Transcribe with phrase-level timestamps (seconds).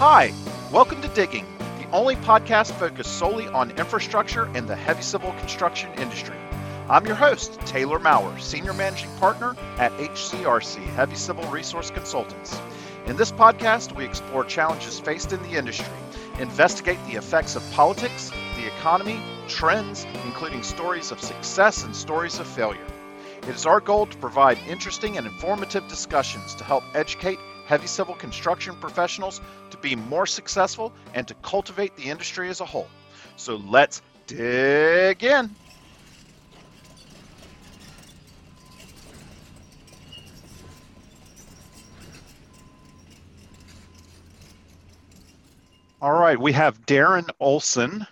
[0.00, 0.32] Hi,
[0.72, 5.92] welcome to Digging, the only podcast focused solely on infrastructure and the heavy civil construction
[5.98, 6.38] industry.
[6.88, 12.58] I'm your host, Taylor Maurer, Senior Managing Partner at HCRC, Heavy Civil Resource Consultants.
[13.08, 15.92] In this podcast, we explore challenges faced in the industry,
[16.38, 22.46] investigate the effects of politics, the economy, trends, including stories of success and stories of
[22.46, 22.86] failure.
[23.42, 28.14] It is our goal to provide interesting and informative discussions to help educate heavy civil
[28.14, 29.40] construction professionals
[29.80, 32.88] be more successful and to cultivate the industry as a whole.
[33.36, 35.54] So let's dig in.
[46.02, 48.06] All right, we have Darren Olson,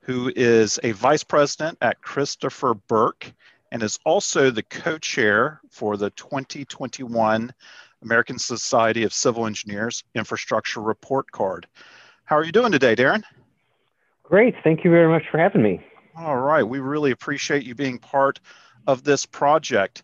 [0.00, 3.30] who is a vice president at Christopher Burke
[3.70, 7.52] and is also the co chair for the 2021
[8.02, 11.66] American Society of Civil Engineers Infrastructure Report Card.
[12.24, 13.22] How are you doing today, Darren?
[14.22, 14.54] Great.
[14.62, 15.80] Thank you very much for having me.
[16.16, 16.62] All right.
[16.62, 18.40] We really appreciate you being part
[18.86, 20.02] of this project.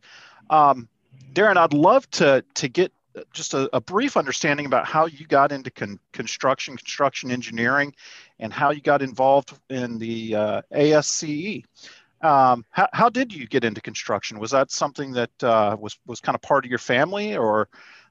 [0.50, 0.88] Um,
[1.32, 2.92] Darren, I'd love to, to get
[3.32, 7.94] just a, a, brief understanding about how you got into con- construction, construction engineering,
[8.38, 11.64] and how you got involved in the uh, ASCE.
[12.24, 14.38] Um, how, how did you get into construction?
[14.38, 17.68] Was that something that uh, was was kind of part of your family, or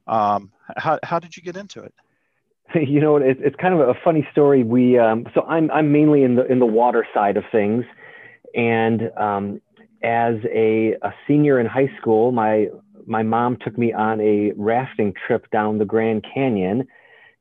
[0.07, 1.93] um, how how did you get into it?
[2.75, 4.63] You know, it, it's kind of a funny story.
[4.63, 7.85] We um, so I'm I'm mainly in the in the water side of things,
[8.55, 9.61] and um,
[10.03, 12.69] as a, a senior in high school, my
[13.05, 16.87] my mom took me on a rafting trip down the Grand Canyon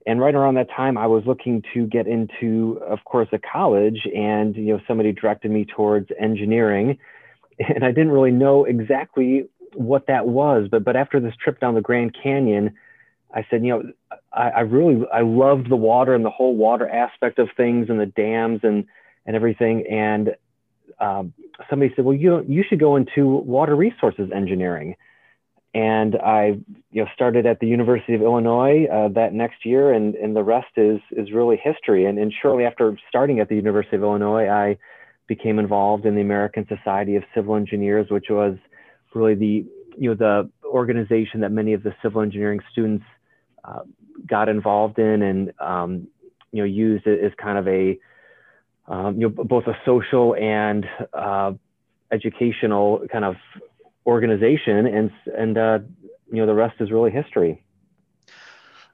[0.06, 4.06] and right around that time i was looking to get into of course a college
[4.14, 6.98] and you know somebody directed me towards engineering.
[7.58, 11.74] And i didn't really know exactly what that was but but after this trip down
[11.74, 12.74] the grand canyon
[13.32, 13.82] i said you know
[14.32, 18.00] i, I really i loved the water and the whole water aspect of things and
[18.00, 18.86] the dams and
[19.26, 19.86] and everything.
[19.86, 20.34] And
[20.98, 21.32] um,
[21.70, 24.96] somebody said well you you should go into water resources engineering
[25.74, 26.58] and I
[26.90, 30.42] you know started at the University of Illinois uh, that next year, and and the
[30.42, 32.04] rest is is really history.
[32.06, 34.78] And and shortly after starting at the University of Illinois, I
[35.26, 38.56] became involved in the American Society of Civil Engineers, which was
[39.14, 39.66] really the
[39.96, 43.04] you know the organization that many of the civil engineering students
[43.64, 43.80] uh,
[44.26, 46.06] got involved in, and um,
[46.52, 47.98] you know used as kind of a
[48.88, 51.52] um, you know both a social and uh,
[52.10, 53.36] educational kind of
[54.06, 55.78] organization, and and uh,
[56.30, 57.62] you know the rest is really history.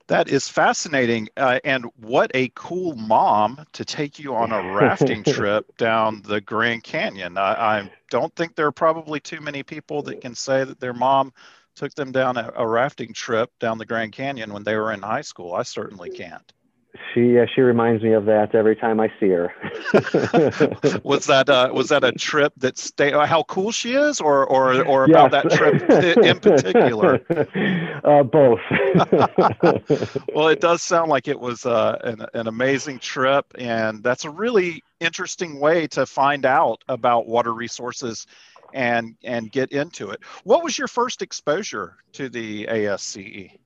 [0.08, 5.22] That is fascinating, uh, and what a cool mom to take you on a rafting
[5.24, 7.36] trip down the Grand Canyon.
[7.36, 10.94] I, I, don't think there are probably too many people that can say that their
[10.94, 11.34] mom
[11.74, 15.02] took them down a, a rafting trip down the Grand Canyon when they were in
[15.02, 15.52] high school.
[15.52, 16.52] I certainly can't.
[17.12, 19.52] She yeah, she reminds me of that every time I see her.
[21.02, 23.12] was that uh, was that a trip that stay?
[23.12, 25.42] Uh, how cool she is, or or or about yes.
[25.42, 27.24] that trip in particular?
[28.04, 28.60] Uh, both.
[30.34, 34.30] well, it does sound like it was uh, an an amazing trip, and that's a
[34.30, 38.26] really interesting way to find out about water resources
[38.72, 40.20] and and get into it.
[40.44, 43.58] What was your first exposure to the ASCE?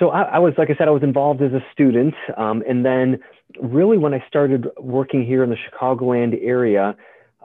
[0.00, 2.14] So I, I, was, like I said, I was involved as a student.
[2.36, 3.20] Um, and then
[3.60, 6.96] really when I started working here in the Chicagoland area,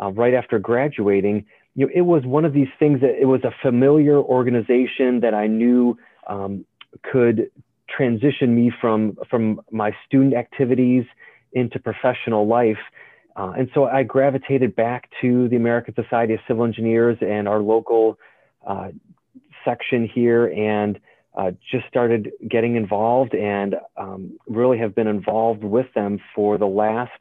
[0.02, 1.46] uh, right after graduating,
[1.76, 5.34] you know, it was one of these things that it was a familiar organization that
[5.34, 6.66] I knew um,
[7.04, 7.52] could
[7.90, 11.04] transition me from, from my student activities
[11.52, 12.80] into professional life.
[13.36, 17.60] Uh, and so I gravitated back to the American Society of Civil Engineers and our
[17.60, 18.18] local
[18.66, 18.90] uh,
[19.66, 20.48] section here.
[20.48, 20.98] And
[21.36, 26.68] uh, just started getting involved and um, really have been involved with them for the
[26.68, 27.12] last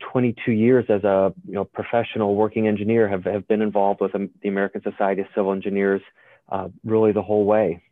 [0.00, 4.48] 22 years as a you know, professional working engineer have, have been involved with the
[4.48, 6.02] American Society of Civil Engineers
[6.50, 7.82] uh, really the whole way.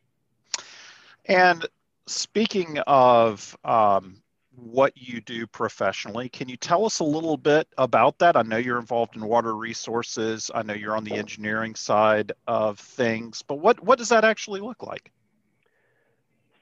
[1.27, 1.65] And
[2.07, 4.17] speaking of um,
[4.57, 8.37] what you do professionally, can you tell us a little bit about that?
[8.37, 10.51] I know you're involved in water resources.
[10.55, 14.61] I know you're on the engineering side of things, but what, what does that actually
[14.61, 15.13] look like?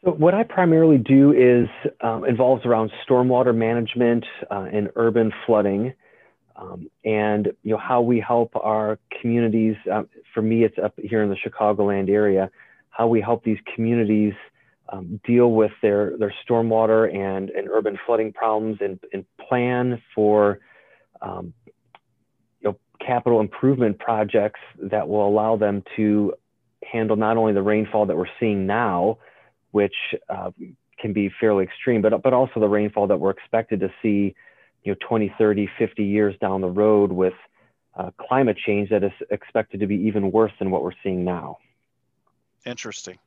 [0.05, 1.69] So what I primarily do is
[2.01, 5.93] um, involves around stormwater management uh, and urban flooding,
[6.57, 9.77] um, and you know how we help our communities.
[9.91, 12.51] Uh, for me, it's up here in the Chicagoland area.
[12.89, 14.33] How we help these communities
[14.89, 20.61] um, deal with their their stormwater and and urban flooding problems, and, and plan for
[21.21, 21.53] um,
[22.63, 22.77] you know
[23.07, 26.33] capital improvement projects that will allow them to
[26.91, 29.19] handle not only the rainfall that we're seeing now
[29.73, 29.95] which
[30.29, 30.51] uh,
[30.99, 34.35] can be fairly extreme, but but also the rainfall that we're expected to see,
[34.85, 37.35] you know, 20, 30, 50 years down the road with
[37.97, 41.59] uh, climate change that is expected to be even worse than what we're seeing now.
[42.67, 43.19] Interesting.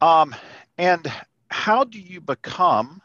[0.00, 0.34] Um,
[0.76, 1.10] and
[1.50, 3.02] how do you become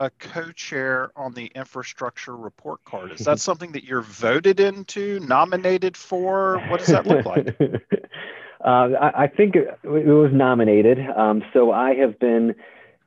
[0.00, 3.12] a co-chair on the infrastructure report card?
[3.12, 6.58] Is that something that you're voted into, nominated for?
[6.68, 7.56] What does that look like?
[8.64, 10.98] uh, I, I, think it, it was nominated.
[11.16, 12.54] Um, so I have been,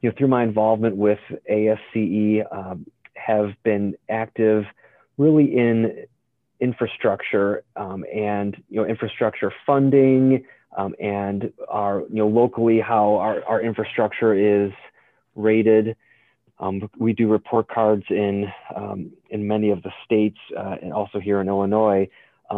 [0.01, 1.19] you know, through my involvement with
[1.49, 4.65] ASCE, um, have been active
[5.17, 6.05] really in
[6.59, 10.45] infrastructure um, and you know infrastructure funding
[10.77, 14.71] um, and our you know locally how our, our infrastructure is
[15.35, 15.95] rated.
[16.59, 21.19] Um, we do report cards in um, in many of the states uh, and also
[21.19, 22.07] here in Illinois.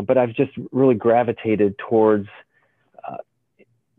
[0.05, 2.27] But I've just really gravitated towards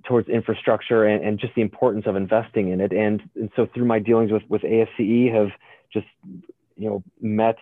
[0.08, 2.93] towards infrastructure and, and, just the importance of investing in it.
[2.93, 5.50] And, and so through my dealings with with ASCE, have
[5.93, 6.06] just
[6.76, 7.58] you know met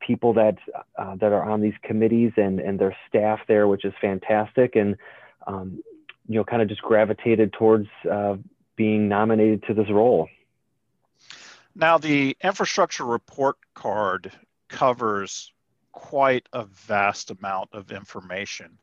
[0.00, 0.56] people that
[0.96, 4.76] uh, that are on these committees and and their staff there, which is fantastic.
[4.76, 4.96] And
[5.46, 5.82] um,
[6.28, 8.36] you know, kind of just gravitated towards uh,
[8.76, 10.28] being nominated to this role.
[11.74, 14.30] Now, the infrastructure report card
[14.68, 15.52] covers
[15.92, 18.78] quite a vast amount of information.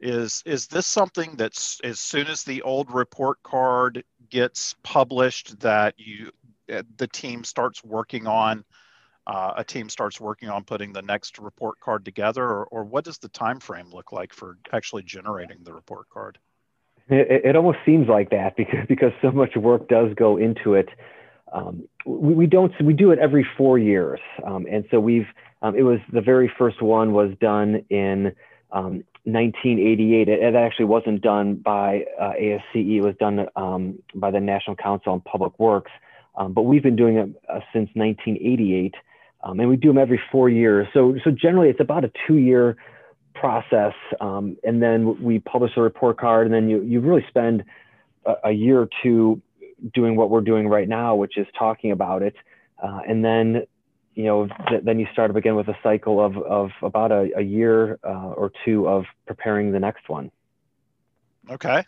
[0.00, 5.94] Is is this something that's as soon as the old report card gets published that
[5.96, 6.30] you
[6.72, 8.64] uh, the team starts working on
[9.26, 13.04] uh, a team starts working on putting the next report card together or, or what
[13.04, 16.38] does the time frame look like for actually generating the report card?
[17.08, 20.88] It, it almost seems like that because because so much work does go into it.
[21.52, 24.20] Um, we, we, don't we do it every four years.
[24.44, 25.26] Um, and so we've
[25.62, 28.34] um, it was the very first one was done in
[29.24, 34.30] 1988 um, it, it, actually wasn't done by uh, ASCE it was done um, by
[34.30, 35.92] the National Council on Public Works.
[36.36, 38.94] Um, but we've been doing it uh, since 1988
[39.44, 40.88] um, and we do them every four years.
[40.92, 42.76] So, so generally, it's about a two-year
[43.34, 47.64] process, um, and then we publish a report card, and then you you really spend
[48.24, 49.40] a, a year or two
[49.92, 52.34] doing what we're doing right now, which is talking about it,
[52.82, 53.66] uh, and then
[54.14, 57.30] you know th- then you start up again with a cycle of of about a,
[57.36, 60.30] a year uh, or two of preparing the next one.
[61.50, 61.84] Okay.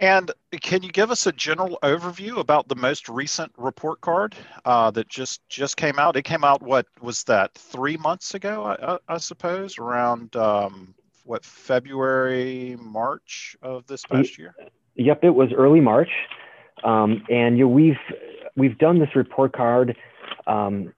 [0.00, 4.90] And can you give us a general overview about the most recent report card uh,
[4.90, 6.16] that just just came out?
[6.16, 10.94] It came out what was that three months ago, I, I suppose, around um,
[11.24, 14.54] what February, March of this past year.
[14.96, 16.10] Yep, it was early March,
[16.82, 17.98] um, and you know, we've
[18.56, 19.96] we've done this report card
[20.46, 20.92] um,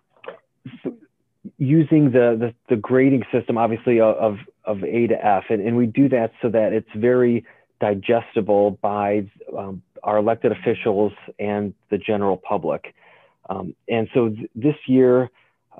[1.59, 5.87] using the, the, the grading system, obviously of of A to F, and, and we
[5.87, 7.45] do that so that it's very
[7.81, 12.95] digestible by um, our elected officials and the general public.
[13.49, 15.31] Um, and so th- this year,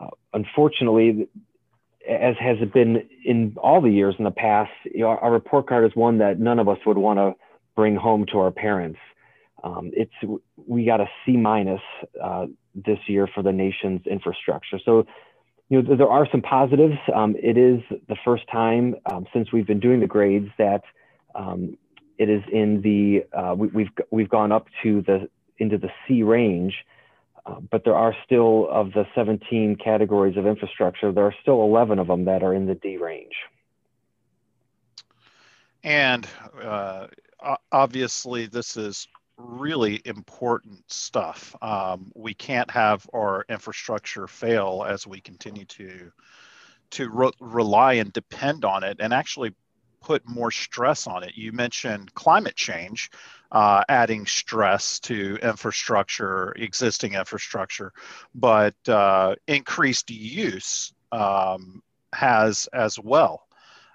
[0.01, 1.29] uh, unfortunately,
[2.09, 5.85] as has been in all the years in the past, you know, our report card
[5.85, 7.35] is one that none of us would want to
[7.75, 8.99] bring home to our parents.
[9.65, 10.13] Um, it's
[10.57, 11.81] we got a C minus
[12.23, 14.79] uh, this year for the nation's infrastructure.
[14.85, 15.07] So,
[15.69, 16.99] you know, there are some positives.
[17.15, 20.83] Um, it is the first time um, since we've been doing the grades that
[21.35, 21.77] um,
[22.19, 25.29] it is in the uh, we, have we've, we've gone up to the
[25.59, 26.75] into the C range,
[27.47, 31.99] uh, but there are still of the 17 categories of infrastructure, there are still 11
[31.99, 33.35] of them that are in the D range.
[35.83, 36.27] And
[36.63, 37.07] uh,
[37.71, 41.55] obviously, this is really important stuff.
[41.63, 46.13] Um, we can't have our infrastructure fail as we continue to
[46.91, 49.53] to re- rely and depend on it, and actually
[50.01, 51.33] put more stress on it.
[51.35, 53.11] You mentioned climate change,
[53.51, 57.93] uh, adding stress to infrastructure, existing infrastructure,
[58.33, 63.49] but uh, increased use um, has as well.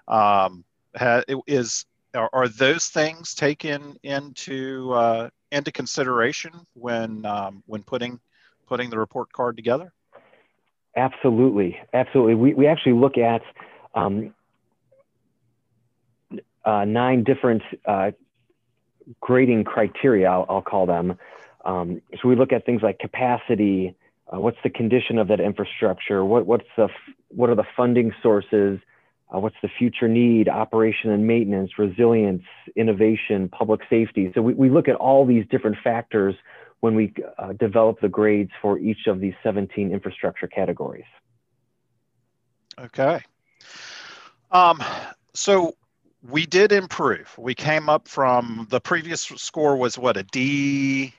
[0.06, 7.82] Um, ha, is are, are, those things taken into uh, into consideration when um, when
[7.82, 8.20] putting
[8.66, 9.92] putting the report card together?
[10.96, 12.34] Absolutely, absolutely.
[12.34, 13.42] We we actually look at
[13.94, 14.34] um,
[16.64, 18.12] uh, nine different uh,
[19.20, 21.18] grading criteria, I'll, I'll call them.
[21.64, 23.94] Um, so we look at things like capacity,
[24.32, 26.88] uh, what's the condition of that infrastructure, what, what's the,
[27.28, 28.80] what are the funding sources,
[29.34, 32.42] uh, what's the future need, operation and maintenance, resilience,
[32.76, 34.30] innovation, public safety.
[34.34, 36.34] So we, we look at all these different factors
[36.80, 41.04] when we uh, develop the grades for each of these 17 infrastructure categories.
[42.78, 43.20] Okay.
[44.50, 44.82] Um,
[45.32, 45.74] so
[46.28, 47.34] we did improve.
[47.38, 51.14] We came up from the previous score was what a D.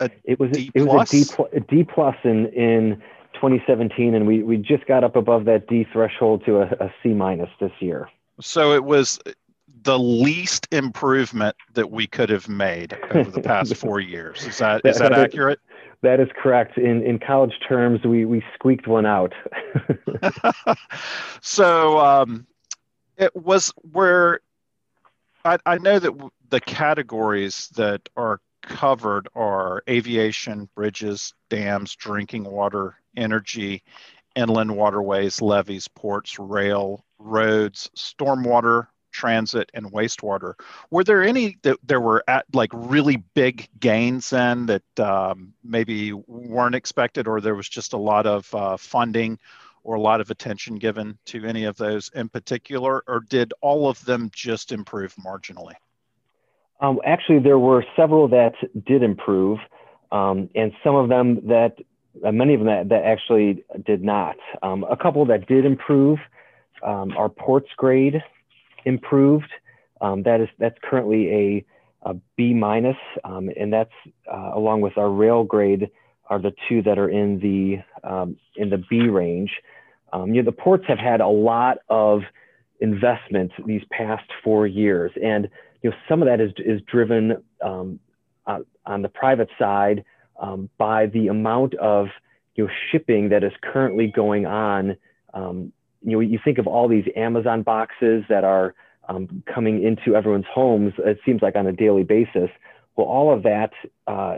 [0.00, 1.34] A it was D it was a D, plus?
[1.34, 3.02] pl- a D plus in in
[3.40, 7.10] 2017, and we we just got up above that D threshold to a, a C
[7.10, 8.08] minus this year.
[8.40, 9.18] So it was
[9.82, 14.44] the least improvement that we could have made over the past four years.
[14.46, 15.60] Is that is that That- that is- accurate?
[16.02, 16.78] That is correct.
[16.78, 19.32] In in college terms, we we squeaked one out.
[21.40, 22.46] so um,
[23.16, 24.40] it was where
[25.44, 26.12] I, I know that
[26.50, 33.82] the categories that are covered are aviation, bridges, dams, drinking water, energy,
[34.36, 40.54] inland waterways, levees, ports, rail, roads, stormwater, transit, and wastewater.
[40.90, 46.12] Were there any that there were at like really big gains in that um, maybe
[46.12, 49.38] weren't expected, or there was just a lot of uh, funding
[49.84, 53.88] or a lot of attention given to any of those in particular, or did all
[53.88, 55.74] of them just improve marginally?
[56.80, 58.52] Um, actually, there were several that
[58.84, 59.58] did improve,
[60.12, 61.78] um, and some of them that,
[62.22, 64.36] many of them that, that actually did not.
[64.62, 66.18] Um, a couple that did improve,
[66.82, 68.22] um, our ports grade
[68.84, 69.50] improved.
[70.00, 71.64] Um, that is that's currently a,
[72.10, 73.92] a B minus, um, and that's
[74.32, 75.90] uh, along with our rail grade
[76.30, 79.50] are the two that are in the um, in the B range.
[80.12, 82.22] Um, you know, the ports have had a lot of
[82.80, 85.48] investment these past four years, and
[85.82, 87.98] you know, some of that is, is driven on,
[88.86, 90.04] on the private side
[90.38, 92.08] um, by the amount of
[92.54, 94.96] you know, shipping that is currently going on.
[95.34, 98.74] Um, you know, you think of all these Amazon boxes that are
[99.08, 100.92] um, coming into everyone's homes.
[100.98, 102.50] It seems like on a daily basis.
[102.96, 103.72] Well, all of that
[104.06, 104.36] uh,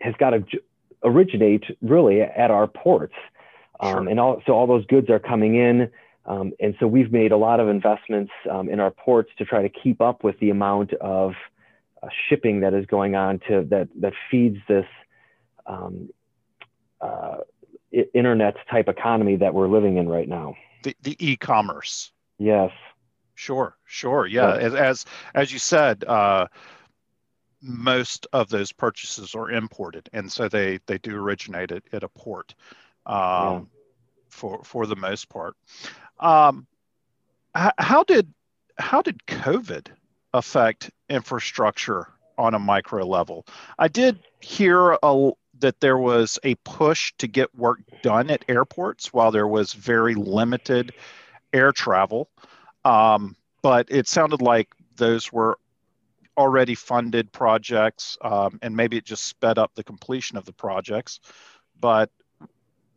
[0.00, 0.58] has got to j-
[1.02, 3.14] originate really at our ports,
[3.80, 4.08] um, Sure.
[4.08, 5.90] and all, so all those goods are coming in.
[6.26, 9.62] Um, and so we've made a lot of investments um, in our ports to try
[9.62, 11.34] to keep up with the amount of
[12.04, 14.86] uh, shipping that is going on to that that feeds this
[15.66, 16.10] um,
[17.00, 17.38] uh,
[18.12, 20.56] internet type economy that we're living in right now.
[20.82, 22.12] The, the e-commerce.
[22.38, 22.70] Yes.
[23.34, 24.26] Sure, sure.
[24.26, 24.46] Yeah.
[24.46, 24.62] Right.
[24.62, 26.46] As, as, as you said, uh,
[27.62, 30.08] most of those purchases are imported.
[30.12, 32.54] And so they, they do originate at, at a port
[33.06, 33.60] um, Yeah.
[34.28, 35.56] for, for the most part.
[36.20, 36.66] Um,
[37.56, 38.32] h- how did,
[38.76, 39.86] how did COVID
[40.32, 42.08] affect infrastructure
[42.38, 43.46] on a micro level?
[43.78, 45.30] I did hear a,
[45.60, 50.14] that there was a push to get work done at airports while there was very
[50.14, 50.92] limited
[51.52, 52.28] air travel.
[52.84, 55.58] Um, but it sounded like those were
[56.36, 61.20] already funded projects, um, and maybe it just sped up the completion of the projects.
[61.80, 62.10] But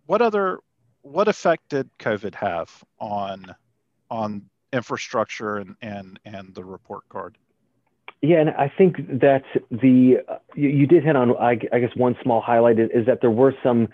[0.05, 0.59] what other
[1.03, 3.55] what effect did COVID have on
[4.09, 7.37] on infrastructure and and and the report card?
[8.21, 10.17] Yeah, and I think that the
[10.55, 13.31] you, you did hit on I, I guess one small highlight is, is that there
[13.31, 13.89] were some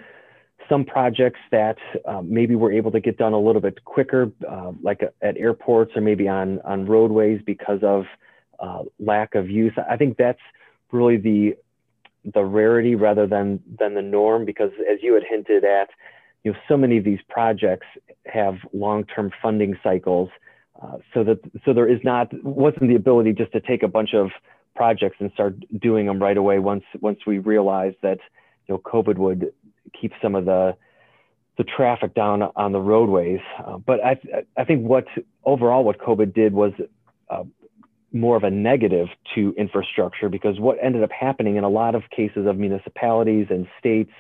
[0.70, 4.72] some projects that um, maybe were able to get done a little bit quicker, uh,
[4.82, 8.06] like at airports or maybe on on roadways because of
[8.60, 9.74] uh, lack of use.
[9.90, 10.40] I think that's
[10.92, 11.56] really the
[12.34, 15.90] the rarity rather than than the norm because as you had hinted at,
[16.44, 17.88] you know, so many of these projects
[18.26, 20.30] have long-term funding cycles.
[20.82, 24.14] Uh, so that so there is not wasn't the ability just to take a bunch
[24.14, 24.32] of
[24.76, 28.18] projects and start doing them right away once once we realized that
[28.68, 29.54] you know COVID would
[30.00, 30.76] keep some of the
[31.58, 33.40] the traffic down on the roadways.
[33.64, 34.18] Uh, but I
[34.58, 35.06] I think what
[35.44, 36.74] overall what COVID did was
[37.30, 37.44] uh,
[38.12, 42.04] more of a negative to infrastructure because what ended up happening in a lot of
[42.10, 44.12] cases of municipalities and states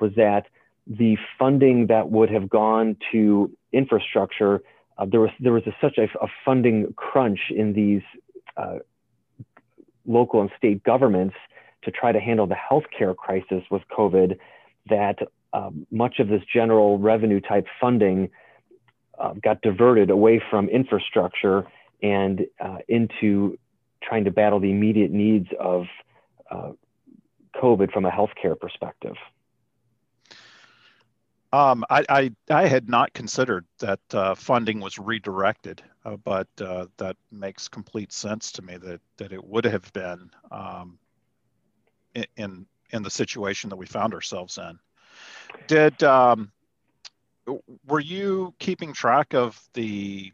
[0.00, 0.46] was that
[0.86, 4.62] the funding that would have gone to infrastructure
[4.98, 8.02] uh, there was there was a, such a, a, funding crunch in these
[8.56, 8.78] uh,
[10.06, 11.34] local and state governments
[11.82, 14.38] to try to handle the healthcare crisis with COVID
[14.88, 15.18] that
[15.52, 18.30] um, much of this general revenue type funding
[19.18, 21.66] uh, got diverted away from infrastructure
[22.02, 23.58] and uh, into
[24.02, 25.86] trying to battle the immediate needs of
[26.50, 26.72] uh,
[27.60, 29.16] COVID from a healthcare perspective.
[31.52, 36.86] Um, I, I, I had not considered that uh, funding was redirected, uh, but uh,
[36.96, 40.98] that makes complete sense to me that that it would have been um,
[42.36, 44.78] in in the situation that we found ourselves in.
[45.66, 46.50] Did um,
[47.86, 50.32] were you keeping track of the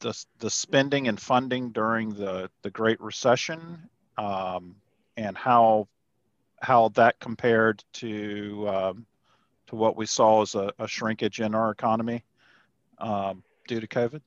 [0.00, 4.76] the, the spending and funding during the, the Great Recession um,
[5.16, 5.88] and how
[6.62, 9.06] how that compared to um,
[9.70, 12.24] to what we saw as a, a shrinkage in our economy
[12.98, 14.20] um, due to COVID?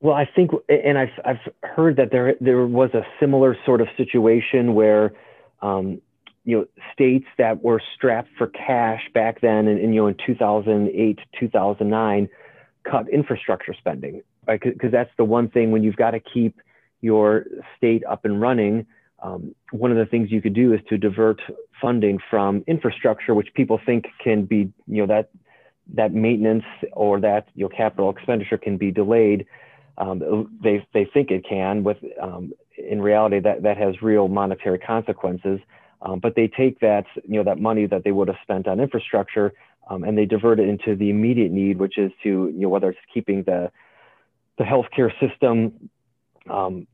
[0.00, 3.88] Well, I think, and I've I've heard that there there was a similar sort of
[3.96, 5.12] situation where
[5.60, 6.00] um,
[6.44, 10.16] you know, states that were strapped for cash back then, and, and you know, in
[10.26, 12.28] 2008, 2009,
[12.84, 14.60] cut infrastructure spending, right?
[14.60, 16.60] Because that's the one thing when you've got to keep
[17.00, 18.86] your state up and running.
[19.22, 21.40] Um, one of the things you could do is to divert
[21.80, 25.30] funding from infrastructure, which people think can be, you know, that
[25.94, 29.46] that maintenance or that you know capital expenditure can be delayed.
[29.98, 31.84] Um, they they think it can.
[31.84, 35.60] With um, in reality, that that has real monetary consequences.
[36.02, 38.80] Um, but they take that you know that money that they would have spent on
[38.80, 39.52] infrastructure
[39.88, 42.90] um, and they divert it into the immediate need, which is to you know whether
[42.90, 43.70] it's keeping the
[44.58, 45.90] the healthcare system
[46.48, 46.86] um,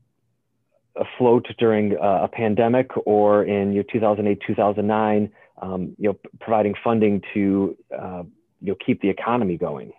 [0.99, 6.75] afloat during uh, a pandemic or in you know, 2008 2009 um, you know providing
[6.83, 8.23] funding to uh,
[8.61, 9.91] you know keep the economy going.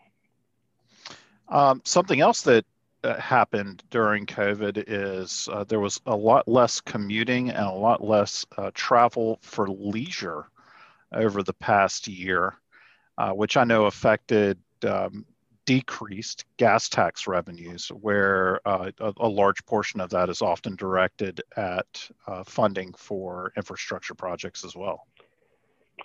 [1.48, 2.64] Um, something else that
[3.02, 8.04] uh, happened during COVID is uh, there was a lot less commuting and a lot
[8.04, 10.46] less uh, travel for leisure
[11.12, 12.54] over the past year,
[13.32, 15.24] which I know affected um,
[15.70, 21.40] decreased gas tax revenues, where uh, a, a, large portion of that is often directed
[21.56, 25.06] at uh, funding for infrastructure projects as well.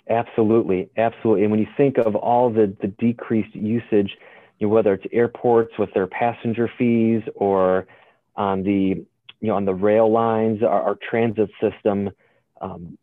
[0.08, 1.42] Absolutely, absolutely.
[1.42, 4.16] And when you think of all the, the decreased usage,
[4.60, 7.88] you know, whether it's airports with their passenger fees or
[8.36, 9.04] on the
[9.40, 12.10] you know on the rail lines, our, our transit system
[12.60, 12.96] um,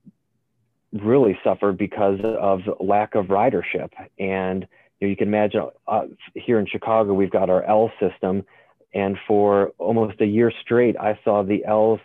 [0.93, 3.89] really suffered because of lack of ridership.
[4.17, 4.65] And
[5.03, 8.45] you, know, you can imagine uh, here in Chicago, we've got our L system,
[8.93, 11.99] and for almost a year straight, I saw the L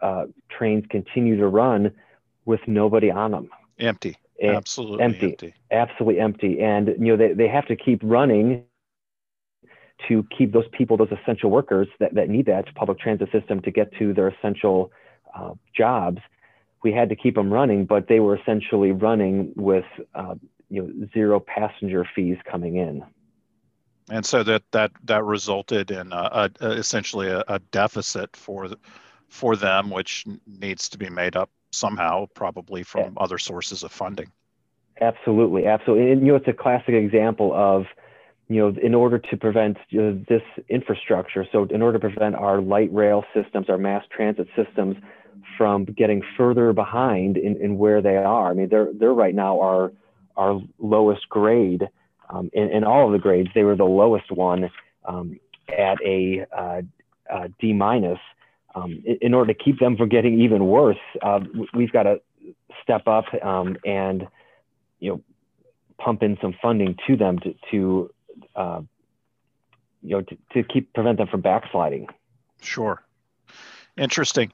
[0.00, 1.92] uh, trains continue to run
[2.44, 3.50] with nobody on them.
[3.78, 6.60] Empty absolutely empty, empty, absolutely empty.
[6.60, 8.64] And you know they, they have to keep running
[10.08, 13.70] to keep those people, those essential workers that, that need that public transit system to
[13.70, 14.90] get to their essential
[15.34, 16.18] uh, jobs.
[16.82, 19.84] We had to keep them running, but they were essentially running with
[20.14, 20.34] uh,
[20.72, 23.04] you know zero passenger fees coming in.
[24.10, 28.68] And so that that that resulted in a, a, essentially a, a deficit for
[29.28, 33.10] for them, which needs to be made up somehow, probably from yeah.
[33.16, 34.30] other sources of funding.
[35.00, 36.12] Absolutely, absolutely.
[36.12, 37.86] And you know, it's a classic example of,
[38.48, 42.34] you know, in order to prevent you know, this infrastructure, so in order to prevent
[42.34, 44.96] our light rail systems, our mass transit systems
[45.56, 48.50] from getting further behind in, in where they are.
[48.50, 49.92] I mean, they're they're right now our
[50.36, 51.88] our lowest grade
[52.30, 53.50] um, in, in all of the grades.
[53.54, 54.70] They were the lowest one
[55.04, 56.82] um, at a uh,
[57.30, 58.18] uh, D minus
[58.74, 61.40] um, in, in, order to keep them from getting even worse, uh,
[61.74, 62.20] we've got to
[62.82, 64.26] step up um, and
[64.98, 65.20] you know
[65.98, 68.10] pump in some funding to them to, to
[68.56, 68.80] uh,
[70.02, 72.08] you know to, to keep prevent them from backsliding.
[72.60, 73.02] Sure,
[73.96, 74.52] interesting.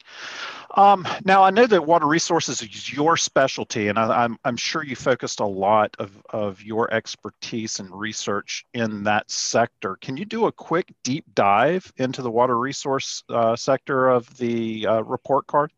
[0.76, 4.96] Um, now, I know that water resources is your specialty, and I, am sure you
[4.96, 9.96] focused a lot of, of your expertise and research in that sector.
[10.00, 14.86] Can you do a quick deep dive into the water resource uh, sector of the
[14.86, 15.72] uh, report card?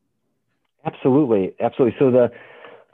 [0.85, 1.97] Absolutely, absolutely.
[1.99, 2.31] So the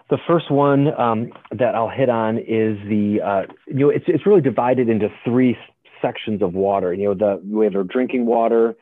[0.09, 4.27] the first one um, that I'll hit on is the uh, you know it's it's
[4.27, 5.57] really divided into three
[6.03, 6.93] sections of water.
[6.93, 8.77] You know the we have our drinking water,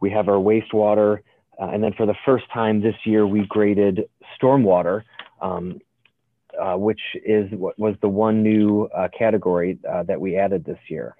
[0.00, 1.20] we have our wastewater,
[1.60, 4.08] uh, and then for the first time this year, we graded
[4.40, 5.02] stormwater,
[5.40, 5.80] um,
[6.60, 10.78] uh, which is what was the one new uh, category uh, that we added this
[10.88, 11.16] year.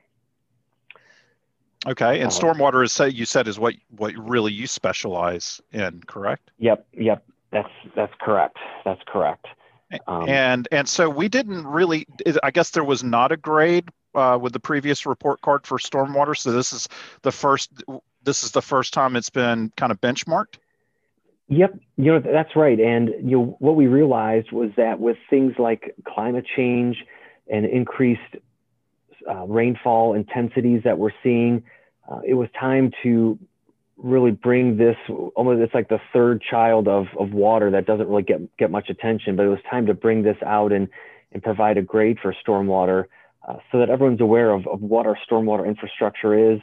[1.86, 6.50] Okay, and uh, stormwater is you said is what what really you specialize in, correct?
[6.58, 8.58] Yep, yep, that's that's correct.
[8.84, 9.46] That's correct.
[10.06, 12.06] Um, and and so we didn't really.
[12.42, 16.36] I guess there was not a grade uh, with the previous report card for stormwater.
[16.36, 16.88] So this is
[17.22, 17.70] the first
[18.22, 20.58] this is the first time it's been kind of benchmarked?
[21.48, 22.78] Yep, you know that's right.
[22.78, 27.04] And you know what we realized was that with things like climate change
[27.50, 28.20] and increased
[29.28, 31.62] uh, rainfall intensities that we're seeing,
[32.10, 33.38] uh, it was time to
[33.96, 34.96] really bring this
[35.34, 38.90] almost it's like the third child of, of water that doesn't really get get much
[38.90, 40.88] attention, but it was time to bring this out and
[41.32, 43.04] and provide a grade for stormwater
[43.46, 46.60] uh, so that everyone's aware of, of what our stormwater infrastructure is,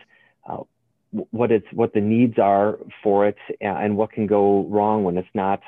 [0.47, 0.57] uh,
[1.32, 5.28] what it's what the needs are for it and what can go wrong when it's
[5.34, 5.62] not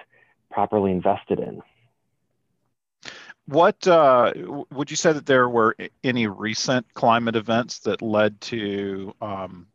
[0.52, 1.62] properly invested in.
[3.46, 4.34] What uh,
[4.72, 9.68] would you say that there were any recent climate events that led to um,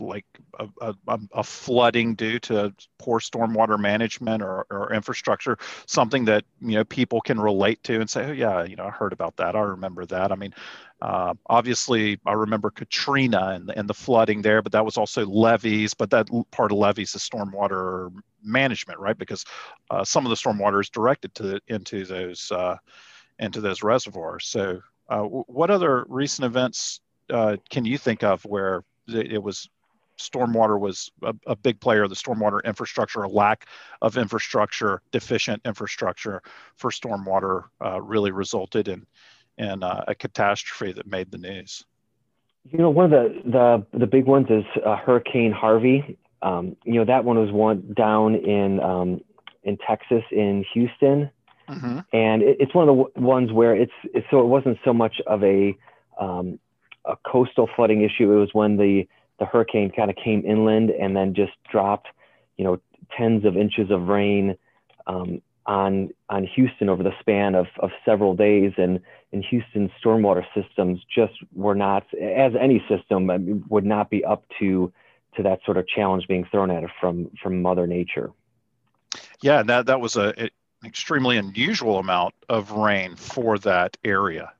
[0.00, 0.24] like
[0.58, 6.72] a, a, a, flooding due to poor stormwater management or, or infrastructure, something that you
[6.72, 9.56] know people can relate to and say, oh yeah, you know I heard about that,
[9.56, 10.32] I remember that.
[10.32, 10.54] I mean,
[11.00, 15.94] uh, obviously I remember Katrina and, and the flooding there, but that was also levees.
[15.94, 19.16] But that part of levees is stormwater management, right?
[19.16, 19.44] Because
[19.90, 22.76] uh, some of the stormwater is directed to into those uh,
[23.38, 24.46] into those reservoirs.
[24.46, 29.68] So, uh, what other recent events uh, can you think of where it was
[30.18, 33.66] stormwater was a, a, big player the stormwater infrastructure a lack
[34.02, 36.42] of infrastructure deficient infrastructure
[36.76, 39.06] for stormwater uh, really resulted in
[39.58, 41.84] in uh, a catastrophe that made the news
[42.64, 46.94] you know one of the the, the big ones is uh, hurricane harvey um, you
[46.94, 49.20] know that one was one down in um,
[49.64, 51.30] in texas in houston
[51.68, 52.00] mm-hmm.
[52.12, 55.20] and it, it's one of the ones where it's, it's, so it wasn't so much
[55.26, 55.76] of a
[56.18, 56.58] um,
[57.08, 58.32] a coastal flooding issue.
[58.32, 62.08] It was when the the hurricane kind of came inland and then just dropped,
[62.56, 62.80] you know,
[63.16, 64.56] tens of inches of rain
[65.06, 68.72] um, on on Houston over the span of, of several days.
[68.76, 69.00] And
[69.32, 74.92] in Houston, stormwater systems just were not, as any system, would not be up to
[75.36, 78.32] to that sort of challenge being thrown at it from from Mother Nature.
[79.40, 80.50] Yeah, that that was a, an
[80.84, 84.52] extremely unusual amount of rain for that area.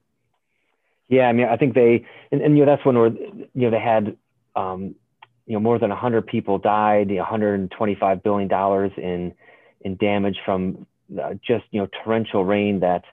[1.08, 3.70] Yeah, I mean, I think they, and, and you know, that's when we're, you know,
[3.70, 4.14] they had,
[4.58, 4.94] um,
[5.46, 9.32] you know, more than 100 people died, 125 billion dollars in
[9.80, 10.86] in damage from
[11.22, 13.04] uh, just you know torrential rain that,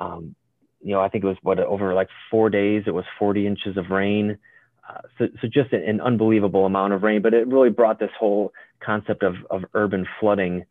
[0.00, 0.34] um,
[0.82, 3.76] you know, I think it was what over like four days it was 40 inches
[3.76, 4.38] of rain.
[4.88, 8.10] Uh, so, so just an, an, unbelievable amount of rain, but it really brought this
[8.18, 8.52] whole
[8.84, 10.64] concept of, of urban flooding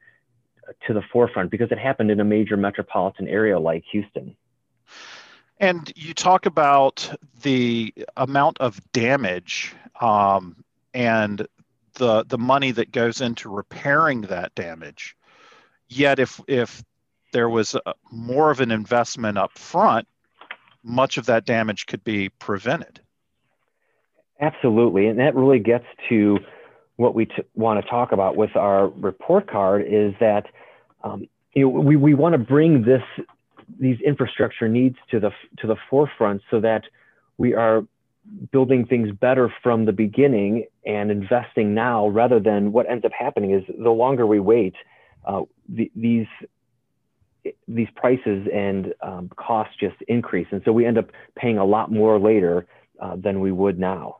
[0.85, 4.35] to the forefront because it happened in a major metropolitan area like Houston.
[5.59, 7.09] And you talk about
[7.41, 11.45] the amount of damage um, and
[11.95, 15.15] the the money that goes into repairing that damage.
[15.89, 16.81] Yet, if if
[17.33, 20.07] there was a, more of an investment up front,
[20.83, 23.01] much of that damage could be prevented.
[24.39, 26.39] Absolutely, and that really gets to
[26.95, 30.45] what we t- want to talk about with our report card is that
[31.03, 33.03] um, you know, we, we want to bring this
[33.79, 36.83] these infrastructure needs to the to the forefront so that
[37.37, 37.83] we are
[38.51, 43.51] building things better from the beginning and investing now rather than what ends up happening
[43.51, 44.75] is the longer we wait
[45.25, 46.27] uh, the, these
[47.67, 50.47] these prices and um, costs just increase.
[50.51, 52.67] And so we end up paying a lot more later
[52.99, 54.17] uh, than we would now.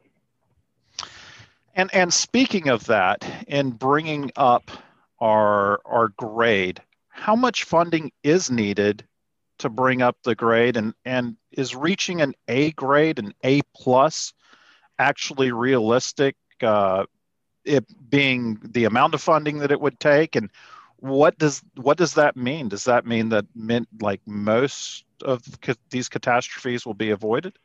[1.76, 4.72] And and speaking of that in bringing up
[5.20, 9.04] our our grade how much funding is needed
[9.60, 14.34] to bring up the grade and and is reaching an A grade an A plus
[14.98, 17.06] actually realistic uh,
[17.66, 20.36] it being the amount of funding that it would take?
[20.36, 20.50] And
[20.98, 22.70] what does what does that mean?
[22.70, 25.44] Does that mean that meant like most of
[25.90, 27.58] these catastrophes will be avoided?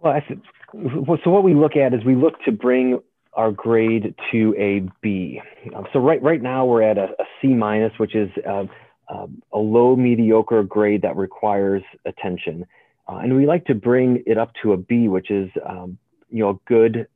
[0.00, 0.40] Well said,
[0.72, 3.00] so what we look at is we look to bring
[3.32, 5.40] our grade to a B.
[5.92, 8.64] So right right now we're at a, a C minus, which is uh,
[9.08, 12.66] um, a low mediocre grade that requires attention.
[13.08, 15.98] Uh, and we like to bring it up to a B, which is, um,
[16.30, 17.06] you know, good,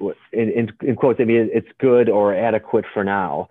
[0.00, 3.48] in, in, in, quotes, I mean, it's good or adequate for now.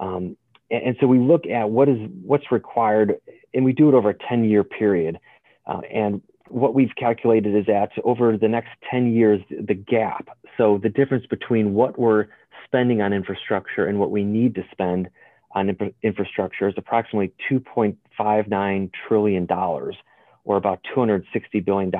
[0.00, 0.36] Um,
[0.70, 3.14] and, and, so we look at what is what's required,
[3.54, 5.18] and we do it over a 10 year period.
[5.66, 10.78] Uh, and what we've calculated is that over the next 10 years, the gap, so
[10.82, 12.26] the difference between what we're
[12.64, 15.08] spending on infrastructure and what we need to spend
[15.52, 21.92] on infrastructure is approximately $2.59 trillion, or about $260 billion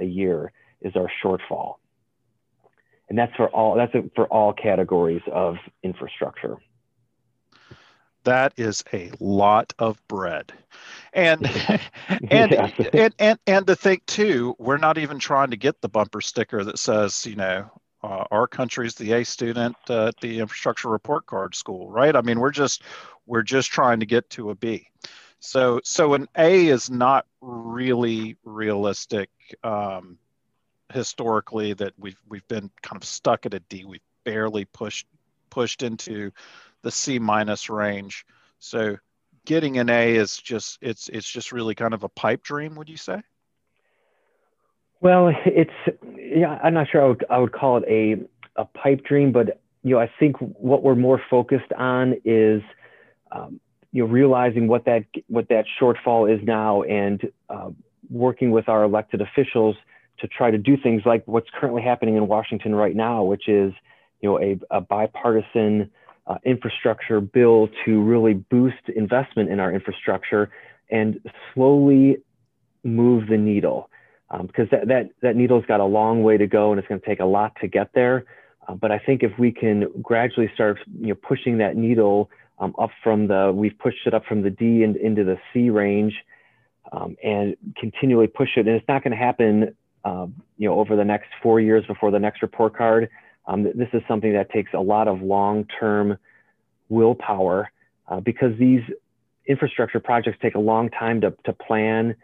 [0.00, 1.76] a year is our shortfall.
[3.08, 6.56] And that's for all, that's for all categories of infrastructure.
[8.24, 10.52] That is a lot of bread.
[11.12, 11.44] And,
[12.30, 12.72] and, yes.
[12.92, 16.64] and, and, and to think too, we're not even trying to get the bumper sticker
[16.64, 17.70] that says, you know,
[18.04, 22.14] uh, our country's the A student uh, at the infrastructure report card school, right?
[22.14, 22.82] I mean, we're just
[23.26, 24.88] we're just trying to get to a B.
[25.40, 29.30] So so an A is not really realistic
[29.62, 30.18] um,
[30.92, 31.72] historically.
[31.72, 33.86] That we've we've been kind of stuck at a D.
[33.86, 35.06] We've barely pushed
[35.48, 36.30] pushed into
[36.82, 38.26] the C minus range.
[38.58, 38.98] So
[39.46, 42.74] getting an A is just it's it's just really kind of a pipe dream.
[42.74, 43.22] Would you say?
[45.04, 45.70] Well, it's
[46.16, 46.58] yeah.
[46.64, 48.16] I'm not sure I would I would call it a
[48.58, 52.62] a pipe dream, but you know I think what we're more focused on is
[53.30, 53.60] um,
[53.92, 57.68] you know realizing what that what that shortfall is now and uh,
[58.08, 59.76] working with our elected officials
[60.20, 63.74] to try to do things like what's currently happening in Washington right now, which is
[64.22, 65.90] you know a, a bipartisan
[66.26, 70.48] uh, infrastructure bill to really boost investment in our infrastructure
[70.90, 71.20] and
[71.52, 72.16] slowly
[72.84, 73.90] move the needle
[74.30, 77.00] um, because that, that, that needle's got a long way to go and it's going
[77.00, 78.24] to take a lot to get there.
[78.66, 82.74] Uh, but I think if we can gradually start you know, pushing that needle um,
[82.78, 86.14] up from the, we've pushed it up from the D and into the C range
[86.92, 88.66] um, and continually push it.
[88.66, 90.26] And it's not going to happen uh,
[90.58, 93.08] you know, over the next four years before the next report card.
[93.46, 96.18] Um, this is something that takes a lot of long-term
[96.88, 97.70] willpower
[98.08, 98.82] uh, because these
[99.46, 102.14] infrastructure projects take a long time to, to plan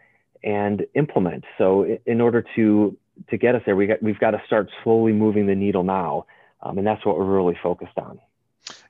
[0.43, 1.45] and implement.
[1.57, 2.97] So in order to
[3.29, 6.25] to get us there, we got, we've got to start slowly moving the needle now,
[6.61, 8.19] um, and that's what we're really focused on.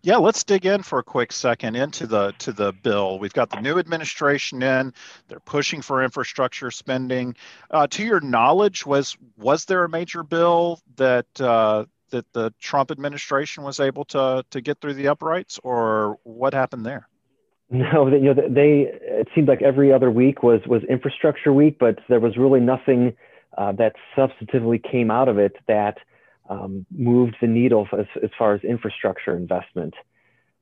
[0.04, 3.20] Yeah, let's dig in for a quick second into the to the bill.
[3.20, 4.94] We've got the new administration in;
[5.28, 7.36] they're pushing for infrastructure spending.
[7.70, 12.92] Uh, to your knowledge, was was there a major bill that uh, that the Trump
[12.92, 17.08] administration was able to to get through the uprights, or what happened there?
[17.72, 18.92] No, you know, they.
[19.02, 23.16] It seemed like every other week was was infrastructure week, but there was really nothing
[23.58, 25.98] uh, that substantively came out of it that
[26.50, 29.94] um, moved the needle as, as, far as infrastructure investment.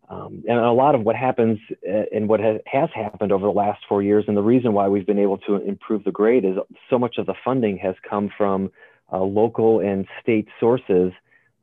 [0.07, 3.51] Um, and a lot of what happens uh, and what has, has happened over the
[3.53, 6.57] last four years, and the reason why we've been able to improve the grade is
[6.91, 8.71] so much of the funding has come from
[9.11, 11.11] uh, local and state sources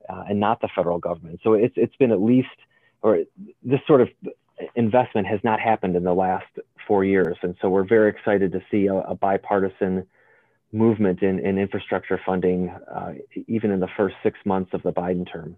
[0.08, 1.40] uh, and not the federal government.
[1.44, 2.48] So it's it's been at least,
[3.02, 3.20] or
[3.62, 4.08] this sort of
[4.74, 6.46] investment has not happened in the last
[6.86, 10.06] four years, and so we're very excited to see a, a bipartisan
[10.72, 13.14] movement in, in infrastructure funding, uh,
[13.46, 15.56] even in the first six months of the Biden term.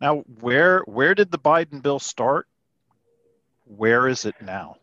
[0.00, 2.46] Now, where where did the Biden bill start?
[3.64, 4.76] Where is it now?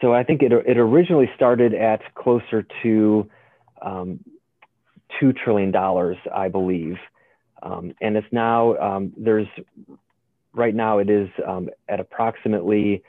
[0.00, 3.28] So I think it it originally started at closer to
[3.82, 4.20] um,
[5.18, 6.96] two trillion dollars, I believe.
[7.62, 9.46] Um, and it's now, um, there's,
[10.52, 13.02] right now it is um, at approximately,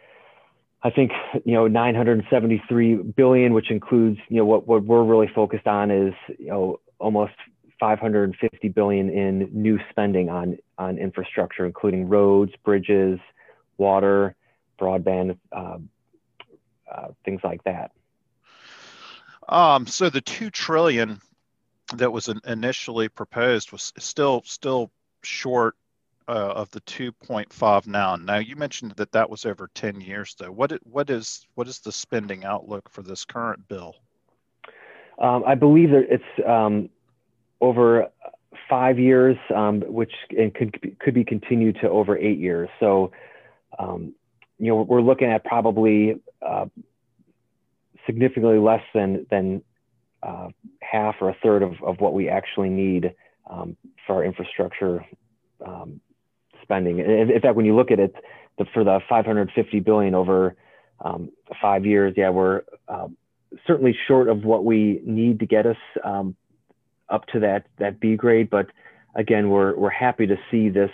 [0.84, 1.12] I think,
[1.46, 6.14] you know, 973 billion, which includes, you know, what, what we're really focused on is,
[6.38, 7.34] you know, almost
[7.80, 13.20] 550 billion in new spending on, on infrastructure, including roads, bridges,
[13.78, 14.36] water,
[14.80, 15.78] broadband, uh,
[16.92, 17.92] uh, things like that.
[19.50, 21.20] Um, so the two trillion
[21.96, 24.92] that was initially proposed was still still
[25.24, 25.76] short
[26.32, 28.16] uh, of the 2.5 now.
[28.16, 30.52] Now you mentioned that that was over 10 years though.
[30.52, 33.96] What what is what is the spending outlook for this current bill?
[35.20, 36.90] Um, I believe that it's um,
[37.60, 38.08] over
[38.70, 42.70] five years, um, which and could could be continued to over eight years.
[42.80, 43.12] So,
[43.78, 44.16] um,
[44.58, 46.68] you know, we're looking at probably uh,
[48.06, 49.64] significantly less than than
[50.24, 50.48] uh,
[50.82, 53.14] half or a third of, of what we actually need
[53.50, 53.76] um,
[54.08, 55.06] for our infrastructure
[55.66, 56.00] um,
[56.72, 57.00] spending.
[57.00, 58.16] In, in, fact, when you look at it,
[58.58, 60.56] the, for the 550 billion over
[61.04, 61.30] um,
[61.62, 63.18] five years, yeah, we're um,
[63.68, 66.36] certainly short of what we need to get us um,
[67.10, 68.50] up to that that B grade.
[68.50, 68.68] But
[69.16, 70.92] again, we're we're happy to see this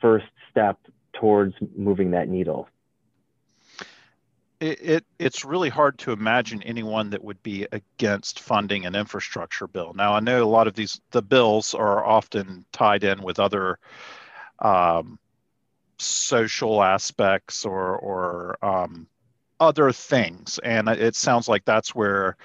[0.00, 0.78] first step
[1.14, 2.68] towards moving that needle
[4.60, 9.66] it, it, it's really hard to imagine anyone that would be against funding an infrastructure
[9.66, 9.92] bill.
[9.94, 13.78] Now, I know a lot of these the bills are often tied in with other
[14.60, 15.18] um,
[15.98, 19.06] social aspects or or um,
[19.60, 22.36] other things, and it sounds like that's where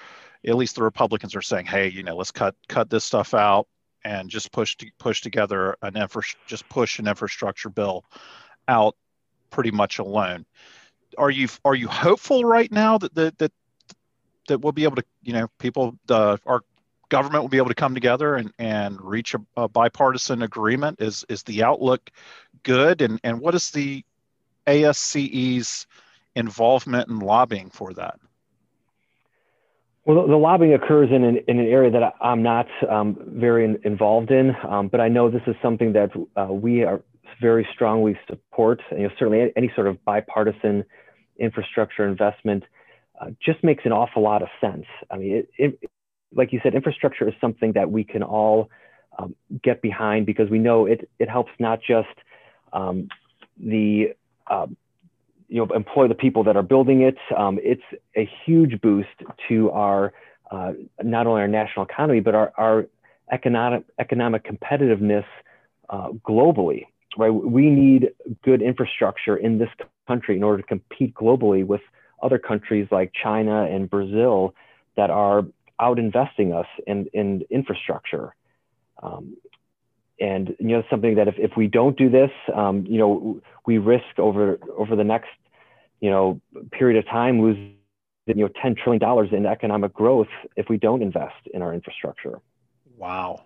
[0.46, 3.66] at least the Republicans are saying, "Hey, you know, let's cut cut this stuff out
[4.04, 8.04] and just push to, push together an infra- just push an infrastructure bill
[8.68, 8.96] out
[9.50, 10.46] pretty much alone."
[11.18, 13.52] are you are you hopeful right now that that that,
[14.48, 16.62] that we'll be able to you know people the our
[17.12, 21.26] government will be able to come together and, and reach a, a bipartisan agreement is
[21.28, 22.10] is the outlook
[22.62, 24.02] good and and what is the
[24.66, 25.86] ASCE's
[26.34, 28.18] involvement in lobbying for that
[30.06, 33.78] well, the lobbying occurs in an, in an area that I'm not um, very in,
[33.84, 37.02] involved in, um, but I know this is something that uh, we are
[37.40, 38.80] very strongly support.
[38.90, 40.84] You know, certainly any sort of bipartisan
[41.38, 42.64] infrastructure investment
[43.20, 44.86] uh, just makes an awful lot of sense.
[45.08, 45.90] I mean, it, it,
[46.34, 48.70] like you said, infrastructure is something that we can all
[49.18, 52.08] um, get behind because we know it, it helps not just
[52.72, 53.08] um,
[53.58, 54.14] the
[54.46, 54.66] uh,
[55.48, 57.18] you know employ the people that are building it.
[57.36, 57.82] Um, it's
[58.16, 59.08] a huge boost
[59.48, 60.12] to our
[60.50, 62.86] uh, not only our national economy but our, our
[63.30, 65.24] economic economic competitiveness
[65.90, 67.30] uh, globally right?
[67.30, 68.10] We need
[68.44, 69.68] good infrastructure in this
[70.06, 71.80] country in order to compete globally with
[72.22, 74.54] other countries like China and Brazil
[74.96, 75.44] that are
[75.80, 78.34] out investing us in, in infrastructure.
[79.02, 79.36] Um,
[80.20, 83.78] and you know something that if, if we don't do this, um, you know we
[83.78, 85.30] risk over over the next
[86.00, 87.76] you know period of time losing
[88.26, 92.40] you know 10 trillion dollars in economic growth if we don't invest in our infrastructure.
[92.96, 93.44] Wow.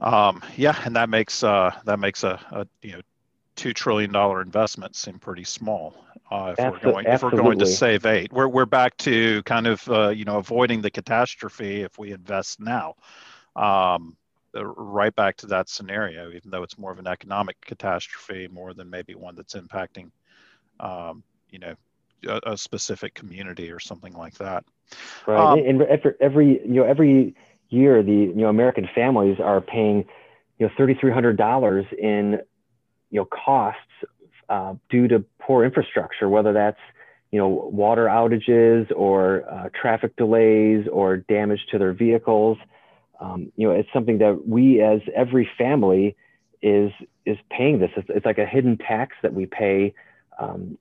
[0.00, 3.00] Um, yeah, and that makes uh, that makes a, a you know
[3.56, 5.94] two trillion dollar investment seem pretty small.
[6.30, 9.66] Uh, if we're going if we're going to save eight, we're we're back to kind
[9.66, 12.94] of uh, you know avoiding the catastrophe if we invest now.
[13.54, 14.16] Um,
[14.54, 18.88] right back to that scenario, even though it's more of an economic catastrophe more than
[18.88, 20.10] maybe one that's impacting,
[20.80, 21.74] um, you know,
[22.26, 24.64] a, a, specific community or something like that.
[25.26, 27.34] Right, um, and every, every you know every
[27.68, 30.04] year the you know American families are paying
[30.58, 32.40] you know thirty three hundred dollars in
[33.10, 33.80] you know costs
[34.48, 36.78] uh, due to poor infrastructure, whether that's
[37.30, 42.58] you know water outages or uh, traffic delays or damage to their vehicles.
[43.20, 46.16] Um, you know, it's something that we as every family
[46.62, 46.92] is
[47.24, 47.90] is paying this.
[47.96, 49.94] It's, it's like a hidden tax that we pay
[50.38, 50.78] um,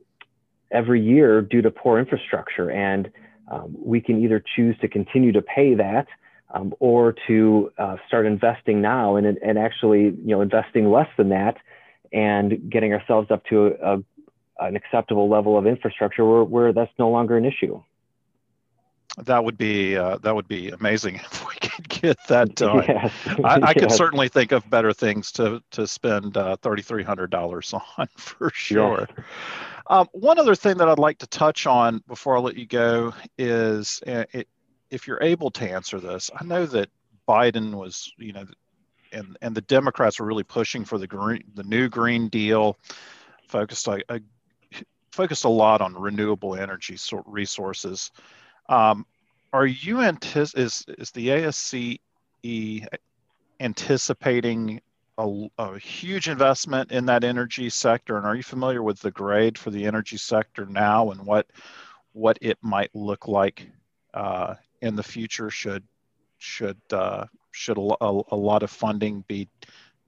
[0.72, 3.10] every year due to poor infrastructure, and
[3.52, 6.08] um, we can either choose to continue to pay that
[6.54, 11.30] um, or to uh, start investing now and, and actually you know investing less than
[11.30, 11.58] that
[12.16, 13.98] and getting ourselves up to a,
[14.60, 17.84] an acceptable level of infrastructure where, where that's no longer an issue.
[19.18, 22.86] That would be uh, that would be amazing if we could get that done.
[22.88, 23.12] Yes.
[23.44, 23.74] I, I yes.
[23.74, 28.08] could certainly think of better things to to spend uh, thirty three hundred dollars on
[28.18, 29.08] for sure.
[29.10, 29.26] Yes.
[29.88, 33.14] Um, one other thing that I'd like to touch on before I let you go
[33.38, 34.48] is uh, it,
[34.90, 36.90] if you're able to answer this, I know that
[37.28, 38.46] Biden was, you know,
[39.16, 42.78] and and the Democrats were really pushing for the green, the new Green Deal,
[43.48, 44.20] focused a, a
[45.12, 48.12] focused a lot on renewable energy resources.
[48.68, 49.06] Um,
[49.54, 52.00] are you antici- is is the ASCE
[53.60, 54.82] anticipating
[55.18, 58.18] a, a, huge investment in that energy sector?
[58.18, 61.48] And are you familiar with the grade for the energy sector now and what
[62.12, 63.70] what it might look like
[64.14, 65.50] uh, in the future?
[65.50, 65.84] Should
[66.38, 67.26] should uh,
[67.56, 69.48] should a, a, a lot of funding be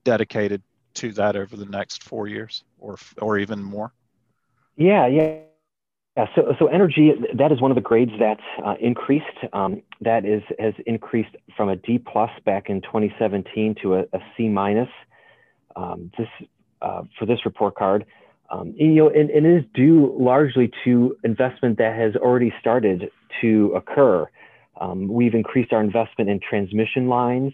[0.04, 0.62] dedicated
[0.94, 3.92] to that over the next four years or or even more?
[4.76, 5.40] Yeah, yeah.
[6.16, 9.26] Yeah, so, so energy, that is one of the grades that uh, increased.
[9.52, 14.18] Um, that is has increased from a D plus back in 2017 to a, a
[14.36, 14.88] C minus.
[15.76, 16.26] Um, this
[16.82, 18.04] uh, for this report card,
[18.50, 22.52] um, and, you know, and, and, it is due largely to investment that has already
[22.60, 24.26] started to occur.
[24.80, 27.52] Um, we've increased our investment in transmission lines.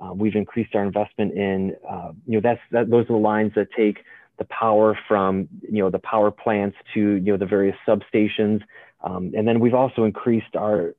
[0.00, 3.52] Uh, we've increased our investment in, uh, you know, that's that, those are the lines
[3.56, 4.04] that take
[4.38, 8.62] the power from, you know, the power plants to, you know, the various substations.
[9.02, 10.94] Um, and then we've also increased our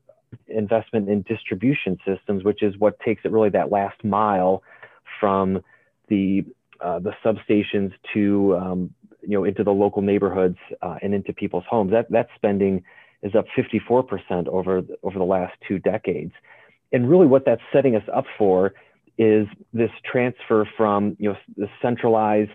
[0.47, 4.63] investment in distribution systems, which is what takes it really that last mile
[5.19, 5.61] from
[6.07, 6.45] the
[6.81, 11.65] uh, the substations to um, you know into the local neighborhoods uh, and into people's
[11.69, 11.91] homes.
[11.91, 12.83] That that spending
[13.21, 16.31] is up 54% over, over the last two decades.
[16.91, 18.73] And really what that's setting us up for
[19.17, 22.51] is this transfer from you know, the centralized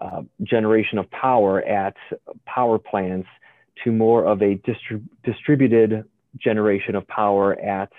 [0.00, 1.94] uh, generation of power at
[2.46, 3.28] power plants
[3.84, 6.04] to more of a distri- distributed
[6.38, 7.92] generation of power at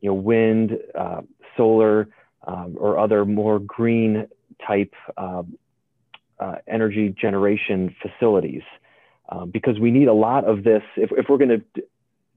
[0.00, 1.22] you know, wind, uh,
[1.56, 2.08] solar,
[2.46, 4.28] um, or other more green
[4.66, 5.42] type uh,
[6.38, 8.62] uh energy generation facilities
[9.28, 10.82] um, because we need a lot of this.
[10.96, 11.82] If, if we're going to d-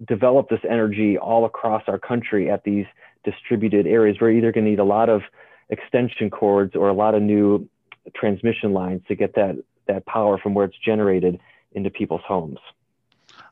[0.08, 2.86] develop this energy all across our country at these
[3.24, 5.22] distributed areas, we're either going to need a lot of
[5.70, 7.68] extension cords or a lot of new
[8.16, 9.56] transmission lines to get that,
[9.88, 11.40] that power from where it's generated
[11.74, 12.60] into people's homes.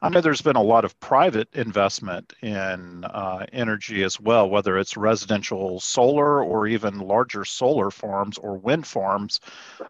[0.02, 4.78] I know there's been a lot of private investment in uh, energy as well, whether
[4.78, 9.40] it's residential solar or even larger solar farms or wind farms,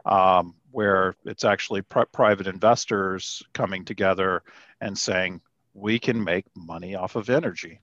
[0.06, 4.44] um, where it's actually pr- private investors coming together
[4.82, 5.40] and saying,
[5.74, 7.80] we can make money off of energy.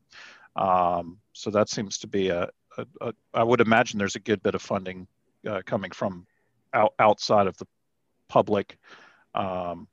[0.56, 4.42] Um, so that seems to be a, a, a, I would imagine there's a good
[4.42, 5.06] bit of funding
[5.48, 6.26] uh, coming from
[6.74, 7.66] out, outside of the
[8.28, 8.76] public
[9.34, 9.88] um,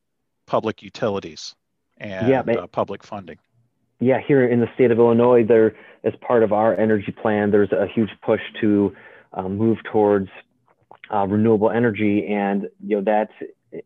[0.45, 1.55] public utilities
[1.99, 3.38] and yeah, uh, public funding.
[4.01, 5.73] Yeah, here in the state of Illinois, there
[6.03, 8.93] as part of our energy plan, there's a huge push to
[9.32, 10.30] um, move towards
[11.14, 13.30] uh, renewable energy, and you know that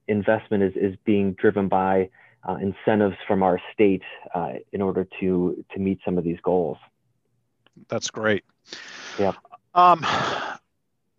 [0.08, 2.10] investment is is being driven by
[2.48, 4.04] uh, incentives from our state
[4.34, 6.78] uh, in order to to meet some of these goals.
[7.88, 8.44] That's great.
[9.20, 9.34] Yeah.
[9.74, 10.06] Um,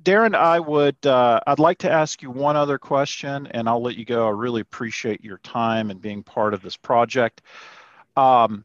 [0.03, 3.97] Darren, I would uh, I'd like to ask you one other question, and I'll let
[3.97, 4.27] you go.
[4.27, 7.43] I really appreciate your time and being part of this project.
[8.17, 8.65] Um,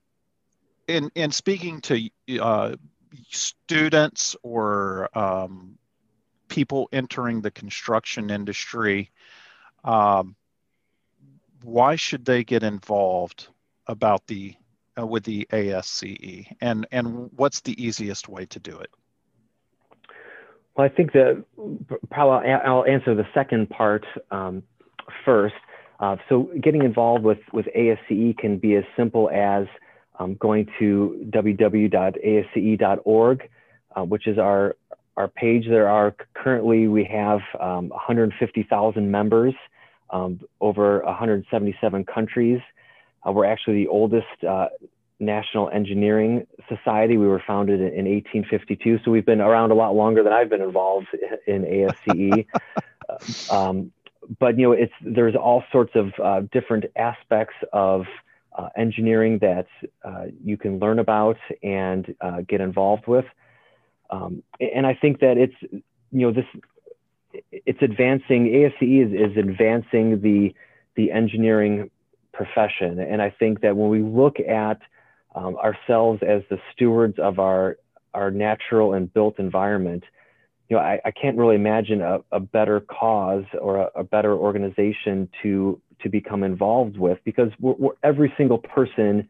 [0.88, 2.10] in in speaking to
[2.42, 2.76] uh,
[3.30, 5.78] students or um,
[6.50, 9.12] people entering the construction industry,
[9.84, 10.36] um,
[11.64, 13.48] why should they get involved
[13.88, 14.56] about the
[15.00, 18.90] uh, with the ASCE, and and what's the easiest way to do it?
[20.76, 21.44] Well, I think that
[22.10, 24.64] probably I'll answer the second part um,
[25.26, 25.56] first.
[26.00, 29.68] Uh, so getting involved with, with ASCE can be as simple as
[30.18, 31.90] um, going to www.asce.org,
[33.96, 34.76] uh, which is our,
[35.20, 35.66] our page.
[35.68, 39.54] There are currently, we have um, 150,000 members
[40.10, 42.60] um, over 177 countries.
[43.28, 44.68] Uh, we're actually the oldest uh,
[45.20, 47.18] national engineering society.
[47.18, 50.62] We were founded in 1852, so we've been around a lot longer than I've been
[50.62, 51.08] involved
[51.48, 52.46] in ASCE.
[53.52, 53.92] um,
[54.40, 58.06] but you know, it's there's all sorts of uh, different aspects of
[58.58, 59.68] uh, engineering that
[60.06, 63.26] uh, you can learn about and uh, get involved with.
[64.10, 65.82] Um, and I think that it's you
[66.12, 66.46] know this
[67.52, 70.54] it's advancing ASCE is, is advancing the
[70.96, 71.90] the engineering
[72.34, 74.82] profession, and I think that when we look at
[75.36, 77.78] um, ourselves as the stewards of our
[78.14, 80.04] our natural and built environment,
[80.70, 84.34] you know, I, I can't really imagine a, a better cause or a, a, better
[84.34, 89.30] organization to to become involved with because we're, we're, every single person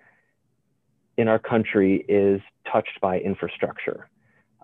[1.17, 4.07] in our country is touched by infrastructure.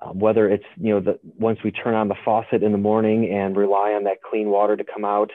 [0.01, 3.31] Um, whether it's you know the once we turn on the faucet in the morning
[3.31, 5.31] and rely on that clean water to come out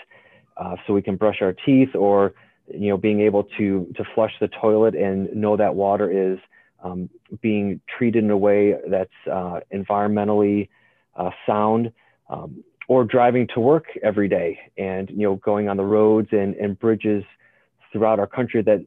[0.56, 2.34] uh, so we can brush our teeth, or
[2.72, 6.38] you know being able to to flush the toilet and know that water is
[6.82, 7.08] um,
[7.40, 10.68] being treated in a way that's uh, environmentally
[11.16, 11.90] uh, sound,
[12.28, 16.54] um, or driving to work every day and you know going on the roads and,
[16.56, 17.24] and bridges
[17.92, 18.84] throughout our country that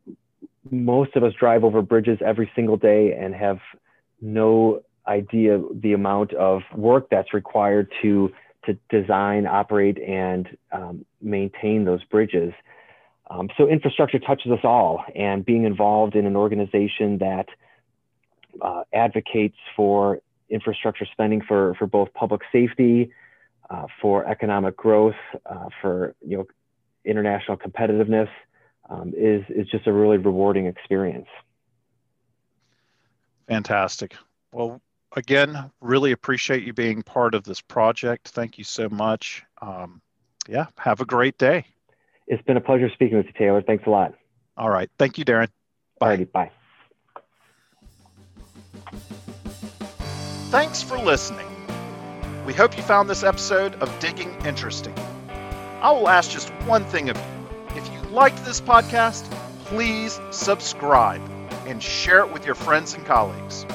[0.72, 3.60] most of us drive over bridges every single day and have
[4.22, 8.32] no idea the amount of work that's required to
[8.66, 12.54] to design, operate, and um, maintain those bridges.
[13.30, 17.48] Um, so infrastructure touches us all, and being involved in an organization that
[18.62, 23.12] uh, advocates for infrastructure spending for, for both public safety,
[23.70, 26.46] uh, for economic growth, uh, for you know
[27.06, 28.30] international competitiveness
[28.90, 31.28] um, is is just a really rewarding experience.
[33.48, 34.16] Fantastic.
[34.52, 34.82] Well,
[35.16, 38.30] again, really appreciate you being part of this project.
[38.30, 39.44] Thank you so much.
[39.62, 40.02] Um,
[40.48, 41.66] yeah, have a great day.
[42.28, 43.62] It's been a pleasure speaking with you, Taylor.
[43.62, 44.14] Thanks a lot.
[44.58, 44.90] All right.
[44.98, 45.50] Thank you, Darren.
[46.00, 46.18] Bye.
[46.18, 46.52] Alrighty, bye.
[50.50, 51.48] Thanks for listening.
[52.46, 54.94] We hope you found this episode of Digging interesting.
[55.82, 57.78] I will ask just one thing of you.
[57.78, 59.24] If you liked this podcast,
[59.66, 61.22] please subscribe
[61.66, 63.66] and share it with your friends and colleagues.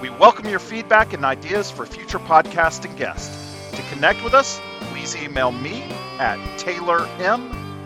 [0.00, 3.36] We welcome your feedback and ideas for future podcasts and guests.
[3.76, 4.58] To connect with us,
[4.92, 5.82] please email me
[6.18, 7.06] at taylorm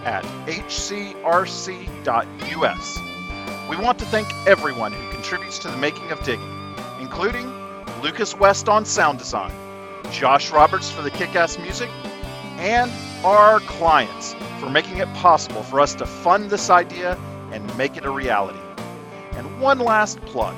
[0.04, 1.18] at hcrc.us.
[3.68, 7.52] We want to thank everyone who contributes to the making of Digging, including
[8.00, 9.50] Lucas West on sound design,
[10.12, 11.90] Josh Roberts for the kick ass music,
[12.58, 12.92] and
[13.24, 17.18] our clients for making it possible for us to fund this idea
[17.50, 18.60] and make it a reality.
[19.32, 20.54] And one last plug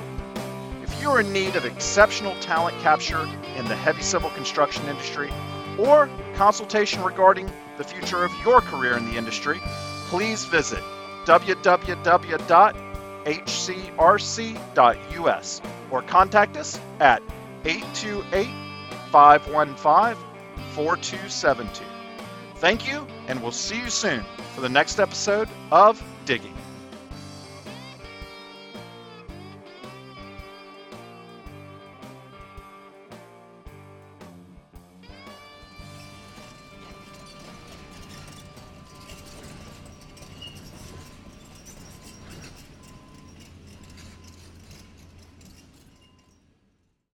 [1.07, 3.21] if you're in need of exceptional talent capture
[3.55, 5.31] in the heavy civil construction industry
[5.77, 9.61] or consultation regarding the future of your career in the industry,
[10.07, 10.83] please visit
[11.25, 12.01] www.hcrc.us
[15.91, 17.23] or contact us at
[17.63, 18.47] 828
[19.09, 20.25] 515
[20.73, 21.85] 4272.
[22.55, 26.53] Thank you, and we'll see you soon for the next episode of Digging.